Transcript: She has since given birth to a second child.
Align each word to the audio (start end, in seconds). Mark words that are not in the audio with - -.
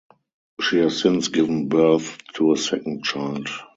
She 0.59 0.79
has 0.79 0.99
since 0.99 1.27
given 1.27 1.67
birth 1.69 2.17
to 2.33 2.53
a 2.53 2.57
second 2.57 3.03
child. 3.03 3.49